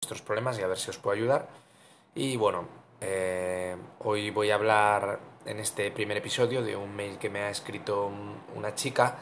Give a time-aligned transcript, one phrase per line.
[0.00, 1.48] vuestros problemas y a ver si os puedo ayudar.
[2.14, 2.66] Y bueno,
[3.02, 7.50] eh, hoy voy a hablar en este primer episodio de un mail que me ha
[7.50, 8.10] escrito
[8.56, 9.18] una chica,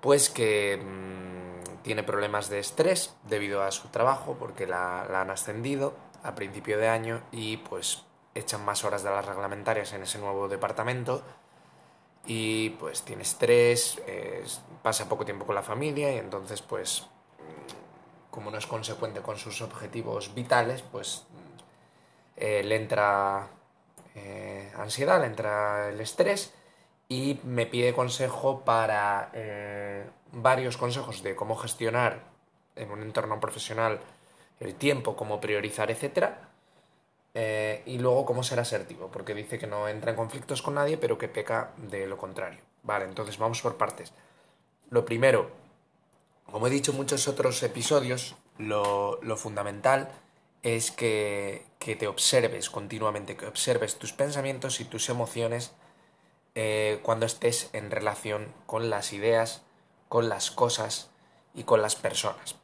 [0.00, 5.94] pues que mmm, tiene problemas de estrés debido a su trabajo, porque la, han ascendido
[6.22, 8.04] a principio de año y pues
[8.34, 11.22] echan más horas de las reglamentarias en ese nuevo departamento
[12.24, 14.00] y pues tiene estrés,
[14.82, 17.06] pasa poco tiempo con la familia y entonces pues
[18.32, 21.24] como no es consecuente con sus objetivos vitales, pues
[22.36, 23.46] eh, le entra
[24.16, 26.52] eh, ansiedad, le entra el estrés
[27.08, 32.24] y me pide consejo para eh, varios consejos de cómo gestionar
[32.74, 34.00] en un entorno profesional
[34.60, 35.94] el tiempo, cómo priorizar,
[37.34, 40.96] eh, y luego cómo ser asertivo, porque dice que no entra en conflictos con nadie,
[40.96, 42.60] pero que peca de lo contrario.
[42.82, 44.12] Vale, entonces vamos por partes.
[44.90, 45.50] Lo primero,
[46.52, 50.10] como he dicho en muchos otros episodios, lo, fundamental
[50.62, 55.72] es que, que, te observes continuamente, que observes tus pensamientos y tus emociones
[56.54, 59.62] eh, cuando estés en relación con las ideas,
[60.08, 61.08] con las cosas
[61.54, 62.56] y con las personas.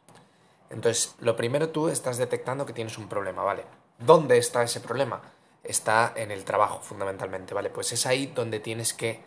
[0.69, 3.65] Entonces, lo primero tú estás detectando que tienes un problema, ¿vale?
[3.99, 5.23] ¿Dónde está ese problema?
[5.65, 7.71] Está en el trabajo, fundamentalmente, ¿vale?
[7.71, 9.25] Pues es ahí donde tienes que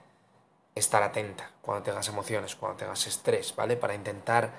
[0.75, 3.75] estar atenta cuando tengas emociones, cuando tengas estrés, ¿vale?
[3.75, 4.51] Para intentar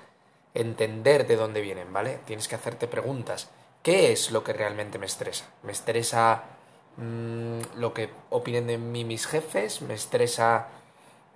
[0.53, 2.19] entender de dónde vienen, ¿vale?
[2.25, 3.49] Tienes que hacerte preguntas.
[3.81, 5.45] ¿Qué es lo que realmente me estresa?
[5.63, 6.43] ¿Me estresa
[6.97, 9.81] mmm, lo que opinen de mí mis jefes?
[9.81, 10.67] ¿Me estresa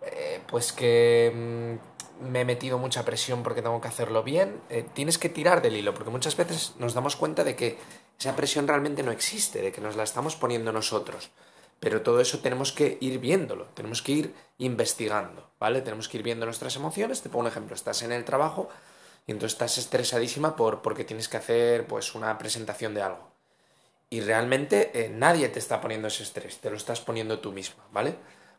[0.04, 4.62] eh, pues que mmm, me he metido mucha presión porque tengo que hacerlo bien?
[4.70, 7.78] Eh, tienes que tirar del hilo, porque muchas veces nos damos cuenta de que
[8.20, 11.32] esa presión realmente no existe, de que nos la estamos poniendo nosotros.
[11.80, 15.82] Pero todo eso tenemos que ir viéndolo, tenemos que ir investigando, ¿vale?
[15.82, 17.22] Tenemos que ir viendo nuestras emociones.
[17.22, 18.70] Te pongo un ejemplo, estás en el trabajo
[19.28, 23.30] y entonces estás estresadísima por, porque tienes que hacer pues una presentación de algo.
[24.10, 27.84] Y realmente eh, nadie te está poniendo ese estrés, te lo estás poniendo tú misma,
[27.92, 28.16] ¿vale?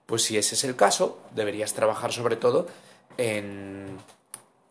[0.06, 2.66] Pues si ese es el caso, deberías trabajar sobre todo
[3.16, 3.96] en,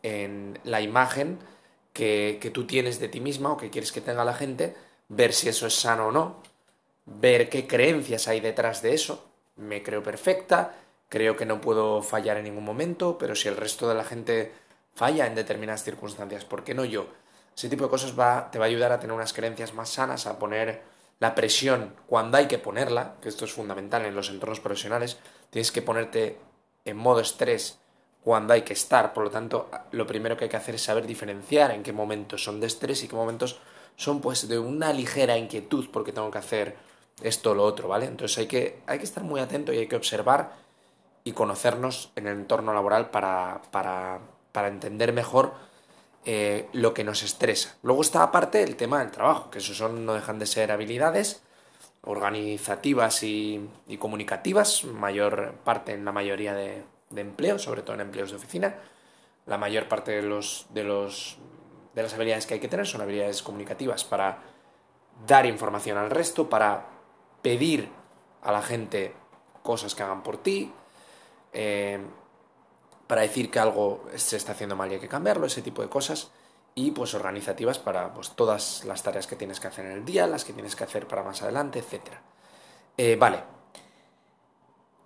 [0.02, 1.38] en la imagen
[1.92, 4.76] que, que, tú tienes de ti misma o que quieres que tenga la gente,
[5.08, 6.42] ver si eso es sano o no,
[7.20, 9.24] ver qué creencias hay detrás de eso.
[9.56, 10.74] Me creo perfecta,
[11.08, 14.52] creo que no puedo fallar en ningún momento, pero si el resto de la gente
[14.94, 17.06] falla en determinadas circunstancias, ¿por qué no yo?
[17.56, 20.26] Ese tipo de cosas va, te va a ayudar a tener unas creencias más sanas,
[20.26, 20.82] a poner
[21.18, 25.18] la presión cuando hay que ponerla, que esto es fundamental en los entornos profesionales,
[25.50, 26.38] tienes que ponerte
[26.84, 27.78] en modo estrés
[28.22, 29.12] cuando hay que estar.
[29.12, 32.44] Por lo tanto, lo primero que hay que hacer es saber diferenciar en qué momentos
[32.44, 33.58] son de estrés y qué momentos
[33.96, 36.76] son pues de una ligera inquietud porque tengo que hacer
[37.22, 38.06] esto o lo otro, ¿vale?
[38.06, 40.52] Entonces hay que, hay que estar muy atento y hay que observar
[41.24, 44.20] y conocernos en el entorno laboral para, para,
[44.52, 45.52] para entender mejor
[46.24, 47.76] eh, lo que nos estresa.
[47.82, 51.42] Luego está aparte el tema del trabajo, que eso son, no dejan de ser habilidades
[52.02, 58.02] organizativas y, y comunicativas, mayor parte en la mayoría de, de empleo, sobre todo en
[58.02, 58.76] empleos de oficina.
[59.46, 61.38] La mayor parte de, los, de, los,
[61.94, 64.38] de las habilidades que hay que tener son habilidades comunicativas para
[65.26, 66.86] dar información al resto, para
[67.42, 67.88] pedir
[68.42, 69.14] a la gente
[69.62, 70.72] cosas que hagan por ti,
[71.52, 72.00] eh,
[73.06, 75.88] para decir que algo se está haciendo mal y hay que cambiarlo, ese tipo de
[75.88, 76.30] cosas,
[76.74, 80.26] y pues organizativas para pues, todas las tareas que tienes que hacer en el día,
[80.26, 82.02] las que tienes que hacer para más adelante, etc.
[82.96, 83.42] Eh, vale,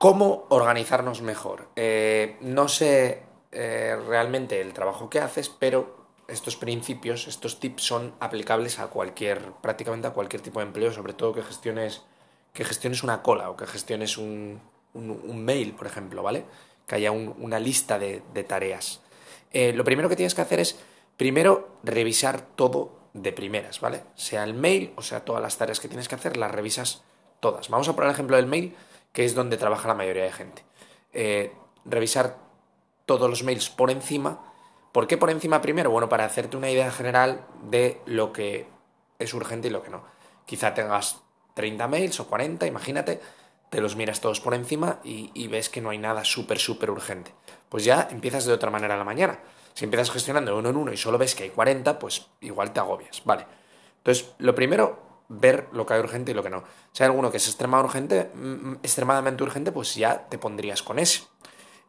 [0.03, 1.69] ¿Cómo organizarnos mejor?
[1.77, 3.23] Eh, no sé
[3.53, 9.53] eh, realmente el trabajo que haces, pero estos principios, estos tips son aplicables a cualquier,
[9.61, 12.03] prácticamente a cualquier tipo de empleo, sobre todo que gestiones,
[12.53, 14.61] que gestiones una cola o que gestiones un,
[14.95, 16.45] un, mail, por ejemplo, ¿vale?
[16.87, 19.01] Que haya un, una lista de, de tareas.
[19.53, 20.79] Eh, lo primero que tienes que hacer es,
[21.17, 24.03] primero, revisar todo de primeras, ¿vale?
[24.15, 27.03] Sea el mail o sea todas las tareas que tienes que hacer, las revisas
[27.41, 27.69] todas.
[27.69, 28.75] Vamos a poner el ejemplo del mail
[29.13, 30.65] que es donde trabaja la mayoría de gente.
[31.13, 31.53] Eh,
[31.85, 32.39] revisar
[33.07, 34.41] todos los mails por encima.
[34.93, 35.91] ¿Por qué por encima primero?
[35.91, 38.67] Bueno, para hacerte una idea general de lo que
[39.19, 40.05] es urgente y lo que no.
[40.47, 41.23] Quizá tengas
[41.55, 43.21] 30 mails o 40, imagínate,
[43.71, 47.33] te los miras todos por encima y, ves que no hay nada súper, súper urgente.
[47.69, 49.41] Pues ya empiezas de otra manera a la mañana.
[49.73, 52.81] Si empiezas gestionando uno en uno y solo ves que hay 40, pues igual te
[52.81, 53.47] agobias, ¿vale?
[53.97, 56.65] Entonces, lo primero, ver lo que hay urgente y lo que no.
[56.93, 60.99] Si hay alguno que es extremadamente urgente, mm, extremadamente urgente, pues ya te pondrías con
[60.99, 61.23] ese.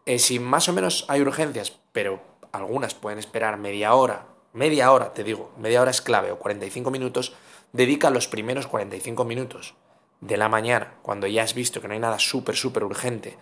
[0.06, 2.22] Eh, si más o menos hay urgencias, pero
[2.54, 6.92] algunas pueden esperar media hora, media hora, te digo, media hora es clave, o 45
[6.92, 7.34] minutos,
[7.74, 9.74] dedica los primeros 45 minutos
[10.22, 13.36] de la mañana, cuando ya has visto que no hay nada súper, súper urgente,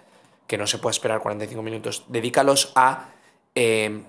[0.47, 3.09] que no se puede esperar 45 minutos, dedícalos a
[3.53, 4.01] eh,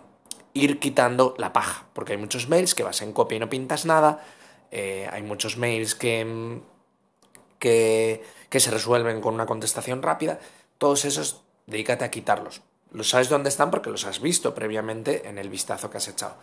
[0.55, 3.85] ir quitando la paja, porque hay muchos mails que vas en copia y no pintas
[3.85, 4.25] nada,
[4.71, 6.61] eh, hay muchos mails que,
[7.59, 10.39] que, que se resuelven con una contestación rápida,
[10.79, 12.63] todos esos dedícate a quitarlos.
[12.93, 16.37] Los sabes dónde están porque los has visto previamente en el vistazo que has echado.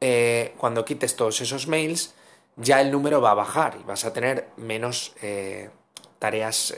[0.00, 2.14] Eh, cuando quites todos esos mails,
[2.56, 5.70] ya el número va a bajar y vas a tener menos eh,
[6.18, 6.74] tareas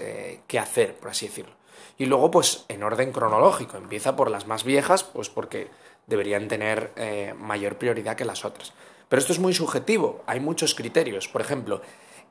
[0.46, 1.54] que hacer, por así decirlo.
[1.98, 5.68] Y luego, pues en orden cronológico, empieza por las más viejas, pues porque
[6.06, 8.72] deberían tener eh, mayor prioridad que las otras.
[9.08, 11.28] Pero esto es muy subjetivo, hay muchos criterios.
[11.28, 11.82] Por ejemplo,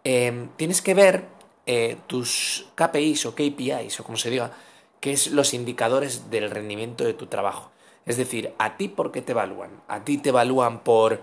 [0.03, 1.25] em, tienes que ver
[1.65, 4.51] eh, tus KPIs o KPIs, o como se diga,
[4.99, 7.71] que es los indicadores del rendimiento de tu trabajo.
[8.05, 9.69] Es decir, ¿a ti por qué te evalúan?
[9.87, 11.21] ¿A ti te evalúan por,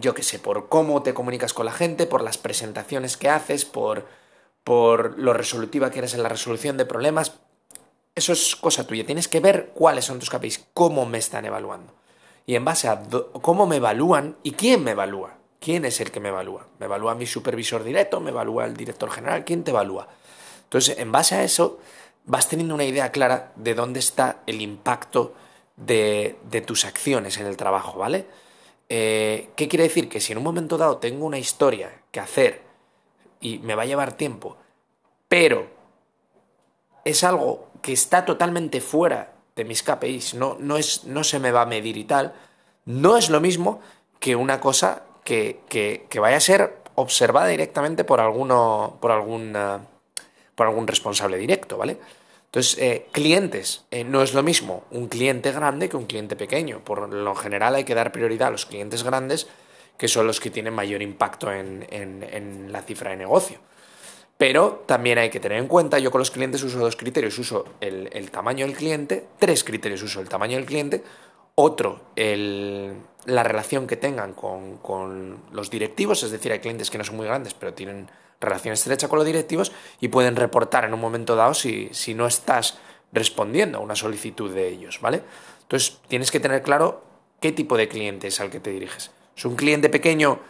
[0.00, 3.64] yo qué sé, por cómo te comunicas con la gente, por las presentaciones que haces,
[3.64, 4.06] por,
[4.64, 7.34] por lo resolutiva que eres en la resolución de problemas?
[8.14, 9.06] Eso es cosa tuya.
[9.06, 11.92] Tienes que ver cuáles son tus KPIs, cómo me están evaluando.
[12.46, 13.02] Y en base a
[13.42, 15.36] cómo me evalúan y quién me evalúa.
[15.60, 16.66] ¿Quién es el que me evalúa?
[16.78, 18.18] ¿Me evalúa mi supervisor directo?
[18.18, 19.44] ¿Me evalúa el director general?
[19.44, 20.08] ¿Quién te evalúa?
[20.64, 21.78] Entonces, en base a eso,
[22.24, 25.34] vas teniendo una idea clara de dónde está el impacto
[25.76, 28.26] de, tus acciones en el trabajo, ¿vale?
[28.92, 30.08] Eh, ¿Qué quiere decir?
[30.08, 32.62] Que si en un momento dado tengo una historia que hacer
[33.40, 34.56] y me va a llevar tiempo,
[35.28, 35.68] pero
[37.04, 41.52] es algo que está totalmente fuera de mis KPIs, no, no, es, no se me
[41.52, 42.34] va a medir y tal,
[42.84, 43.80] no es lo mismo
[44.18, 49.56] que una cosa que, que, vaya a ser observada directamente por, alguno, por, algún,
[50.56, 51.98] por algún responsable directo, ¿vale?
[52.50, 56.84] Entonces, eh, clientes, eh, no es lo mismo un cliente grande que un cliente pequeño.
[56.84, 59.46] Por lo general hay que dar prioridad a los clientes grandes,
[59.96, 63.58] que son los que tienen mayor impacto en, en la cifra de negocio.
[64.40, 67.66] Pero también hay que tener en cuenta, yo con los clientes uso dos criterios, uso
[67.78, 71.04] el, tamaño del cliente, tres criterios, uso el tamaño del cliente,
[71.56, 77.16] otro, la relación que tengan con, los directivos, es decir, hay clientes que no son
[77.16, 81.36] muy grandes, pero tienen relación estrecha con los directivos y pueden reportar en un momento
[81.36, 82.78] dado si, si no estás
[83.12, 85.22] respondiendo a una solicitud de ellos, ¿vale?
[85.62, 87.04] Entonces tienes que tener claro
[87.40, 89.10] qué tipo de cliente es al que te diriges.
[89.36, 90.40] ¿Es un cliente pequeño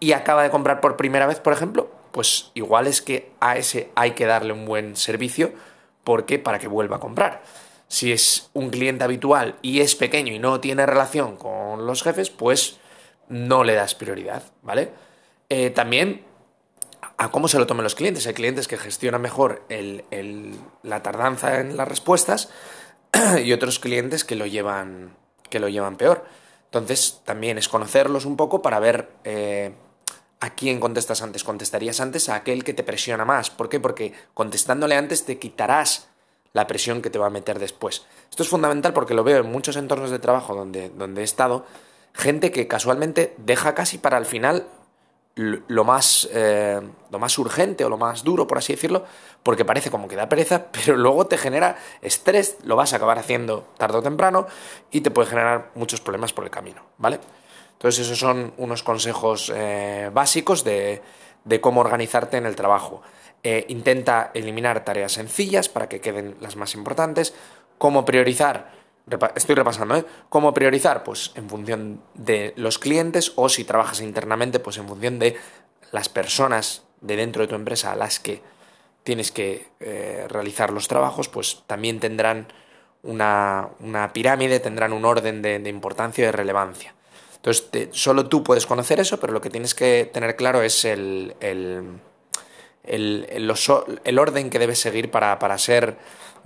[0.00, 1.90] y acaba de comprar por primera vez, por ejemplo?
[2.16, 5.52] pues igual es que a ese hay que darle un buen servicio
[6.02, 7.42] porque para que vuelva a comprar.
[7.88, 12.30] Si es un cliente habitual y es pequeño y no tiene relación con los jefes,
[12.30, 12.78] pues
[13.28, 14.92] no le das prioridad, ¿vale?
[15.50, 16.24] Eh, también
[17.18, 18.26] a cómo se lo tomen los clientes.
[18.26, 19.64] Hay clientes que gestionan mejor
[20.82, 22.50] la tardanza en las respuestas
[23.44, 25.16] y otros clientes que lo llevan,
[25.48, 26.24] que lo llevan peor.
[26.66, 29.72] Entonces, también es conocerlos un poco para ver eh,
[30.40, 31.44] ¿A quién contestas antes?
[31.44, 33.48] Contestarías antes a aquel que te presiona más.
[33.48, 33.80] ¿Por qué?
[33.80, 36.08] Porque contestándole antes te quitarás
[36.52, 38.04] la presión que te va a meter después.
[38.30, 41.64] Esto es fundamental porque lo veo en muchos entornos de trabajo donde, donde he estado,
[42.12, 44.66] gente que casualmente deja casi para el final
[45.36, 46.80] lo más, eh,
[47.10, 49.04] lo más urgente o lo más duro, por así decirlo,
[49.42, 53.18] porque parece como que da pereza, pero luego te genera estrés, lo vas a acabar
[53.18, 54.46] haciendo tarde o temprano
[54.90, 57.20] y te puede generar muchos problemas por el camino, ¿vale?
[57.72, 61.02] Entonces esos son unos consejos eh, básicos de,
[61.60, 63.02] cómo organizarte en el trabajo.
[63.42, 67.34] Eh, intenta eliminar tareas sencillas para que queden las más importantes.
[67.76, 68.72] Cómo priorizar,
[69.34, 70.04] estoy repasando, ¿eh?
[70.28, 71.04] ¿Cómo priorizar?
[71.04, 75.36] Pues en función de los clientes o si trabajas internamente, pues en función de
[75.92, 78.42] las personas de dentro de tu empresa a las que
[79.04, 82.48] tienes que eh, realizar los trabajos, pues también tendrán
[83.04, 83.70] una,
[84.12, 86.94] pirámide, tendrán un orden de, importancia y de relevancia.
[87.36, 91.36] Entonces, solo tú puedes conocer eso, pero lo que tienes que tener claro es el,
[91.38, 92.00] el,
[92.82, 95.96] el, orden que debes seguir para, para, ser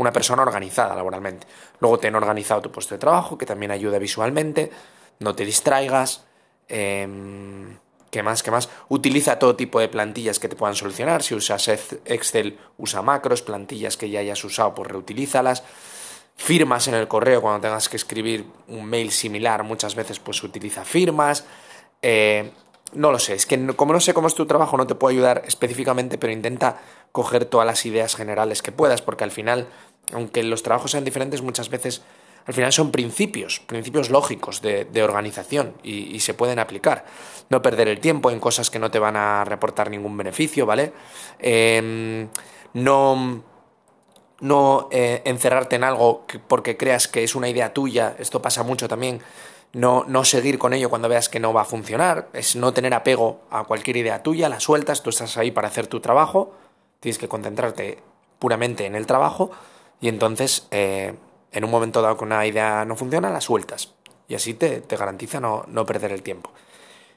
[0.00, 1.46] una persona organizada laboralmente.
[1.78, 4.70] Luego, ten organizado tu puesto de trabajo, que también ayuda visualmente,
[5.18, 6.24] no te distraigas.
[6.68, 7.76] Em,
[8.10, 8.42] ¿Qué más?
[8.42, 8.70] ¿Qué más?
[8.88, 11.22] Utiliza todo tipo de plantillas que te puedan solucionar.
[11.22, 15.62] Si usas Excel, usa macros, plantillas que ya hayas usado, pues reutilízalas
[16.34, 20.86] firmas en el correo cuando tengas que escribir un mail similar, muchas veces pues utiliza
[20.86, 21.44] firmas.
[22.00, 22.50] Eh,
[22.94, 25.12] no lo sé, es que como no sé cómo es tu trabajo no te puedo
[25.12, 26.80] ayudar específicamente, pero intenta
[27.12, 29.68] coger todas las ideas generales que puedas, porque al final,
[30.12, 32.02] aunque los trabajos sean diferentes, muchas veces
[32.46, 37.04] al final son principios, principios lógicos de, organización y, se pueden aplicar.
[37.48, 40.92] No perder el tiempo en cosas que no te van a reportar ningún beneficio, ¿vale?
[41.38, 42.28] Em,
[42.74, 43.44] no
[44.40, 48.88] no eh, encerrarte en algo porque creas que es una idea tuya, esto pasa mucho
[48.88, 49.20] también,
[49.72, 52.94] no, no seguir con ello cuando veas que no va a funcionar, es no tener
[52.94, 56.54] apego a cualquier idea tuya, la sueltas, tú estás ahí para hacer tu trabajo,
[57.00, 57.98] tienes que concentrarte
[58.38, 59.50] puramente en el trabajo
[60.00, 61.14] y entonces eh,
[61.52, 63.94] En un momento dado que una idea no funciona, la sueltas.
[64.28, 66.52] Y así te, garantiza no, perder el tiempo.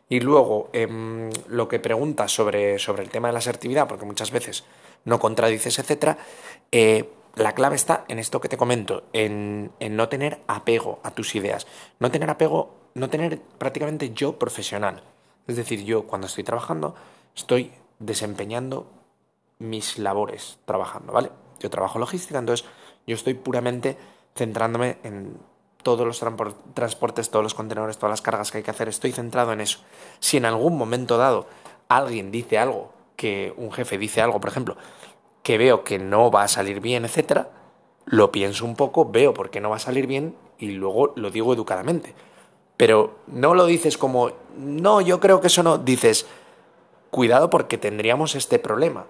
[0.10, 4.32] Y luego, em, lo que preguntas sobre, sobre el tema de la asertividad, porque muchas
[4.32, 4.63] veces
[5.06, 6.18] no contradices, etc.,
[6.72, 11.12] eh, la clave está en esto que te comento, en, en, no tener apego a
[11.12, 11.68] tus ideas,
[12.00, 15.04] no tener apego, no tener prácticamente yo profesional.
[15.48, 16.96] Es decir, yo cuando estoy trabajando
[17.36, 18.88] estoy desempeñando
[19.60, 21.30] mis labores trabajando, ¿vale?
[21.63, 22.67] Yo trabajo logística, entonces
[23.08, 23.98] yo estoy puramente
[24.36, 25.38] centrándome en
[25.82, 26.20] todos los
[26.74, 29.79] transportes, todos los contenedores, todas las cargas que hay que hacer, estoy centrado en eso.
[30.20, 31.48] Si en algún momento dado
[31.88, 34.75] alguien dice algo, que un jefe dice algo, por ejemplo,
[35.41, 37.50] que veo que no va a salir bien, etcétera,
[38.05, 41.32] lo pienso un poco, veo por qué no va a salir bien y luego lo
[41.32, 42.13] digo educadamente.
[42.75, 46.25] Pero no lo dices como, no, yo creo que eso no, dices,
[47.12, 49.05] cuidado porque tendríamos este problema.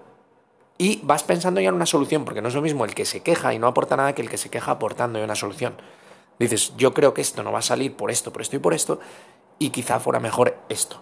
[0.84, 3.22] Y vas pensando ya en una solución, porque no es lo mismo el que se
[3.22, 5.78] queja y no aporta nada que el que se queja aportando ya una solución.
[6.40, 8.74] Dices, yo creo que esto no va a salir por esto, por esto y por
[8.74, 9.00] esto,
[9.60, 11.00] y quizá fuera mejor esto.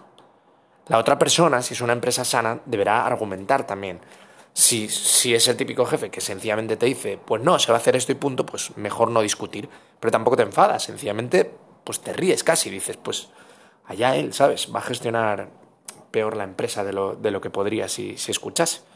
[0.86, 3.98] La otra persona, si es una empresa sana, deberá argumentar también.
[4.52, 7.80] Si, si es el típico jefe que sencillamente te dice, pues no, se va a
[7.80, 9.68] hacer esto y punto, pues mejor no discutir.
[9.98, 13.30] Pero tampoco te enfadas, sencillamente pues te ríes casi, dices, pues
[13.86, 14.72] allá él, ¿sabes?
[14.72, 15.48] Va a gestionar
[16.12, 18.91] peor la empresa de lo, de lo que podría si, si escuchase.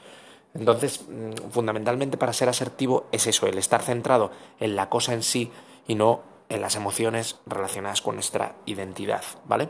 [0.59, 5.23] Entonces, mm, fundamentalmente para ser asertivo es eso, el estar centrado en la cosa en
[5.23, 5.51] sí
[5.87, 9.69] y no en las emociones relacionadas con nuestra identidad, ¿vale?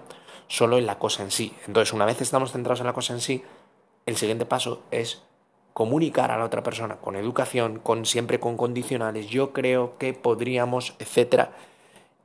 [0.48, 1.54] Solo en la cosa en sí.
[1.66, 3.42] Entonces, una vez estamos centrados en la cosa en sí,
[4.04, 5.22] el siguiente paso es
[5.72, 10.94] comunicar a la otra persona con educación, con siempre con condicionales, yo creo que podríamos,
[10.98, 11.52] etcétera,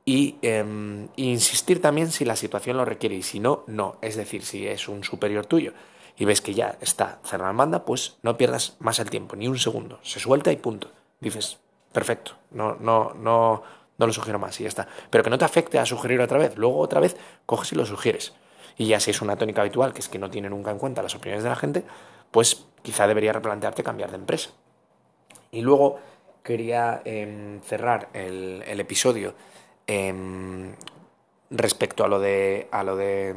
[0.04, 3.96] y em, insistir también si la situación lo requiere y si no, no.
[4.00, 5.72] Es decir, si es un superior tuyo
[6.16, 9.48] y ves que ya está cerrada la banda, pues no pierdas más el tiempo, ni
[9.48, 9.98] un segundo.
[10.02, 10.90] Se suelta y punto.
[11.20, 11.58] Dices,
[11.92, 13.62] perfecto, no, no, no,
[13.98, 14.88] no lo sugiero más y ya está.
[15.10, 16.56] Pero que no te afecte a sugerir otra vez.
[16.56, 17.16] Luego otra vez
[17.46, 18.34] coges y lo sugieres.
[18.76, 21.02] Y ya si es una tónica habitual, que es que no tiene nunca en cuenta
[21.02, 21.84] las opiniones de la gente,
[22.30, 24.50] pues quizá debería replantearte cambiar de empresa.
[25.50, 25.98] Y luego
[26.42, 29.34] quería em, cerrar el, episodio
[29.86, 30.74] Em,
[31.50, 33.34] respecto a lo de, a lo de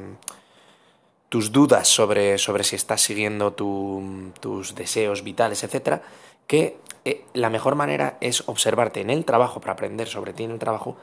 [1.30, 6.02] tus dudas sobre, sobre si estás siguiendo tus deseos vitales, etcétera,
[6.48, 10.52] que eh, la mejor manera es observarte en el trabajo para aprender sobre ti en
[10.52, 10.98] el trabajo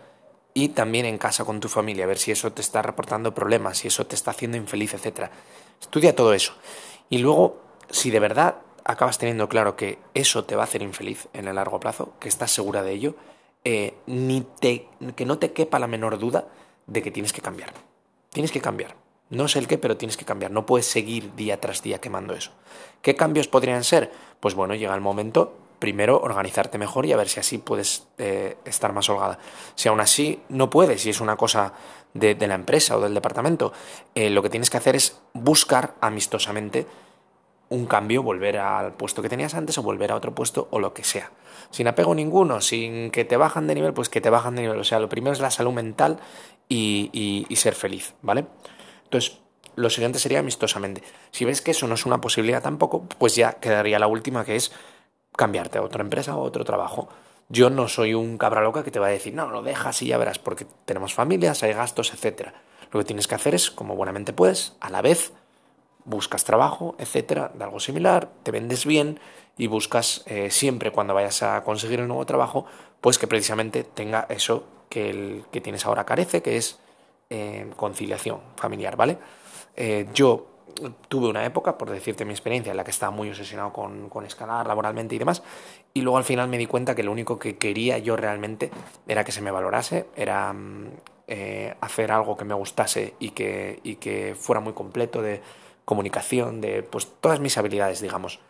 [0.54, 3.78] y también en casa con tu familia, a ver si eso te está reportando problemas,
[3.78, 5.30] si eso te está haciendo infeliz, etcétera.
[5.80, 6.54] Estudia todo eso.
[7.08, 7.60] Y luego,
[7.90, 11.54] si de verdad acabas teniendo claro que eso te va a hacer infeliz en el
[11.54, 13.14] largo plazo, que estás segura de ello,
[13.64, 16.48] eh, ni te, que no te quepa la menor duda
[16.86, 17.72] de que tienes que cambiar.
[18.30, 19.01] Tienes que cambiar.
[19.32, 20.50] No sé el qué, pero tienes que cambiar.
[20.50, 22.50] No puedes seguir día tras día quemando eso.
[23.00, 24.12] ¿Qué cambios podrían ser?
[24.40, 28.58] Pues bueno, llega el momento, primero, organizarte mejor y a ver si así puedes eh,
[28.66, 29.38] estar más holgada.
[29.74, 31.72] Si aún así no puedes, y es una cosa
[32.12, 33.72] de, la empresa o del departamento,
[34.14, 36.86] eh, lo que tienes que hacer es buscar amistosamente
[37.70, 40.92] un cambio, volver al puesto que tenías antes o volver a otro puesto o lo
[40.92, 41.32] que sea.
[41.70, 44.78] Sin apego ninguno, sin que te bajan de nivel, pues que te bajan de nivel.
[44.78, 46.20] O sea, lo primero es la salud mental
[46.68, 48.44] y, ser feliz, ¿vale?
[49.12, 49.40] Entonces,
[49.76, 51.02] lo siguiente sería amistosamente.
[51.32, 54.56] Si ves que eso no es una posibilidad tampoco, pues ya quedaría la última, que
[54.56, 54.72] es
[55.36, 57.10] cambiarte a otra empresa o a otro trabajo.
[57.50, 60.06] Yo no soy un cabra loca que te va a decir, no, lo dejas y
[60.06, 62.52] ya verás, porque tenemos familias, hay gastos, etc.
[62.90, 65.34] Lo que tienes que hacer es, como buenamente puedes, a la vez
[66.06, 69.20] buscas trabajo, etcétera, de algo similar, te vendes bien
[69.58, 72.64] y buscas eh, siempre cuando vayas a conseguir un nuevo trabajo,
[73.02, 76.78] pues que precisamente tenga eso que el que tienes ahora carece, que es
[77.34, 79.16] eh, conciliación familiar, ¿vale?
[79.74, 80.48] Eh, yo
[81.08, 84.26] tuve una época, por decirte mi experiencia, en la que estaba muy obsesionado con, con,
[84.26, 85.42] escalar laboralmente y demás,
[85.94, 88.70] y luego al final me di cuenta que lo único que quería yo realmente
[89.08, 90.88] era que se me valorase, era mm,
[91.80, 95.40] hacer algo que me gustase y que, y que fuera muy completo de
[95.86, 98.40] comunicación, de pues todas mis habilidades, digamos.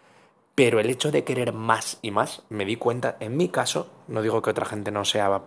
[0.57, 4.23] Pero el hecho de querer más y más, me di cuenta, en mi caso, no
[4.23, 5.41] digo que otra gente no sea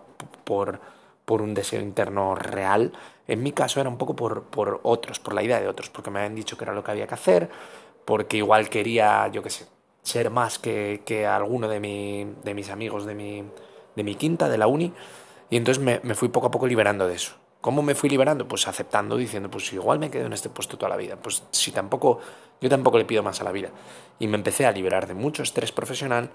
[0.44, 0.80] por,
[1.26, 2.92] por un deseo interno real,
[3.28, 6.10] en mi caso era un poco por, por otros, por la idea de otros, porque
[6.10, 7.48] me habían dicho que era lo que había que hacer,
[8.04, 9.66] porque igual quería, yo qué sé,
[10.02, 13.44] ser más que, que alguno de, mi, de mis amigos de mi,
[13.96, 14.92] de mi quinta, de la uni,
[15.50, 17.34] y entonces me, me fui poco a poco liberando de eso.
[17.60, 18.46] ¿Cómo me fui liberando?
[18.46, 21.16] Pues aceptando, diciendo, pues igual me quedo en este puesto toda la vida.
[21.16, 22.20] Pues si tampoco,
[22.60, 23.70] yo tampoco le pido más a la vida.
[24.20, 26.30] Y me empecé a liberar de mucho estrés profesional,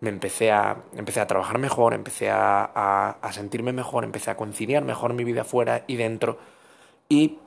[0.00, 2.64] me empecé a, empecé a trabajar mejor, empecé a,
[3.20, 6.38] a, sentirme mejor, empecé a conciliar mejor mi vida fuera y dentro.
[7.08, 7.38] Y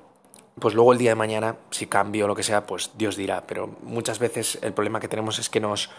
[0.60, 3.46] pues luego el día de mañana, si cambio o lo que sea, pues Dios dirá.
[3.48, 5.90] Pero muchas veces el problema que tenemos es que nos,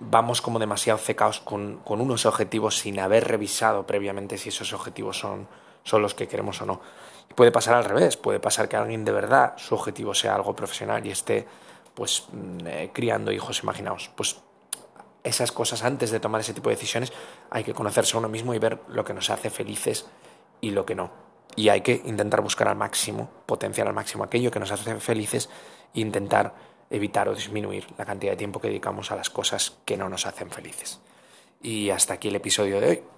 [0.00, 5.18] vamos como demasiado cecados con, con, unos objetivos sin haber revisado previamente si esos objetivos
[5.18, 5.48] son,
[5.82, 6.80] son los que queremos o no.
[7.34, 11.06] Puede pasar al revés, puede pasar que alguien de verdad su objetivo sea algo profesional
[11.06, 11.46] y esté
[11.94, 14.10] pues mm, eh, criando hijos imaginaos.
[14.14, 14.40] Pues
[15.24, 17.12] esas cosas antes de tomar ese tipo de decisiones
[17.50, 20.06] hay que conocerse a uno mismo y ver lo que nos hace felices
[20.60, 21.10] y lo que no.
[21.56, 25.48] Y hay que intentar buscar al máximo, potenciar al máximo aquello que nos hace felices
[25.94, 26.54] e intentar
[26.90, 30.26] evitar o disminuir la cantidad de tiempo que dedicamos a las cosas que no nos
[30.26, 31.00] hacen felices.
[31.62, 33.17] Y hasta aquí el episodio de hoy.